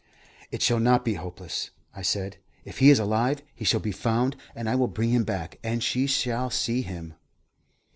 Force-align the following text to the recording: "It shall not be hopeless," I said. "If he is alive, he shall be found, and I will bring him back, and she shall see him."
"It 0.49 0.63
shall 0.63 0.79
not 0.79 1.05
be 1.05 1.13
hopeless," 1.13 1.69
I 1.95 2.01
said. 2.01 2.37
"If 2.65 2.79
he 2.79 2.89
is 2.89 2.97
alive, 2.97 3.43
he 3.53 3.63
shall 3.63 3.79
be 3.79 3.91
found, 3.91 4.35
and 4.55 4.67
I 4.67 4.73
will 4.73 4.87
bring 4.87 5.11
him 5.11 5.25
back, 5.25 5.59
and 5.63 5.83
she 5.83 6.07
shall 6.07 6.49
see 6.49 6.81
him." 6.81 7.13